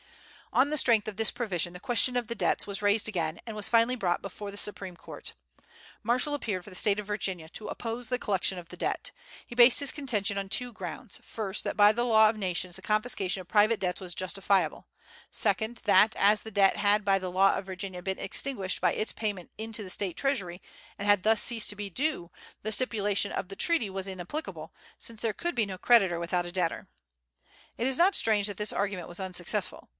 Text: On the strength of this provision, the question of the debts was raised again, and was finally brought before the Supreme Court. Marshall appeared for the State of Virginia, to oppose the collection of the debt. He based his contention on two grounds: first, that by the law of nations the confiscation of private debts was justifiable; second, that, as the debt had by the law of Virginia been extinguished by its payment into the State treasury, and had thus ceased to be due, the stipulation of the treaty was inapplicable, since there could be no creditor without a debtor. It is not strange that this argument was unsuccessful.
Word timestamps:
On 0.53 0.69
the 0.69 0.77
strength 0.79 1.07
of 1.07 1.15
this 1.15 1.31
provision, 1.31 1.71
the 1.73 1.79
question 1.79 2.17
of 2.17 2.27
the 2.27 2.35
debts 2.35 2.67
was 2.67 2.81
raised 2.81 3.07
again, 3.07 3.39
and 3.47 3.55
was 3.55 3.69
finally 3.69 3.95
brought 3.95 4.21
before 4.21 4.51
the 4.51 4.57
Supreme 4.57 4.97
Court. 4.97 5.33
Marshall 6.03 6.33
appeared 6.33 6.65
for 6.65 6.71
the 6.71 6.75
State 6.75 6.99
of 6.99 7.05
Virginia, 7.05 7.47
to 7.49 7.67
oppose 7.67 8.09
the 8.09 8.19
collection 8.19 8.57
of 8.57 8.67
the 8.67 8.75
debt. 8.75 9.11
He 9.45 9.55
based 9.55 9.79
his 9.79 9.93
contention 9.93 10.37
on 10.37 10.49
two 10.49 10.73
grounds: 10.73 11.21
first, 11.23 11.63
that 11.63 11.77
by 11.77 11.93
the 11.93 12.03
law 12.03 12.29
of 12.29 12.35
nations 12.35 12.75
the 12.75 12.81
confiscation 12.81 13.39
of 13.39 13.47
private 13.47 13.79
debts 13.79 14.01
was 14.01 14.13
justifiable; 14.15 14.87
second, 15.29 15.81
that, 15.85 16.15
as 16.17 16.41
the 16.41 16.51
debt 16.51 16.75
had 16.77 17.05
by 17.05 17.17
the 17.17 17.31
law 17.31 17.55
of 17.55 17.65
Virginia 17.65 18.01
been 18.01 18.19
extinguished 18.19 18.81
by 18.81 18.91
its 18.91 19.13
payment 19.13 19.51
into 19.57 19.83
the 19.83 19.89
State 19.89 20.17
treasury, 20.17 20.61
and 20.99 21.07
had 21.07 21.23
thus 21.23 21.41
ceased 21.41 21.69
to 21.69 21.77
be 21.77 21.89
due, 21.89 22.29
the 22.63 22.73
stipulation 22.73 23.31
of 23.31 23.47
the 23.49 23.55
treaty 23.55 23.89
was 23.89 24.07
inapplicable, 24.07 24.73
since 24.99 25.21
there 25.21 25.31
could 25.31 25.55
be 25.55 25.65
no 25.67 25.77
creditor 25.77 26.19
without 26.19 26.47
a 26.47 26.51
debtor. 26.51 26.87
It 27.77 27.87
is 27.87 27.97
not 27.97 28.15
strange 28.15 28.47
that 28.47 28.57
this 28.57 28.73
argument 28.73 29.07
was 29.07 29.19
unsuccessful. 29.19 29.87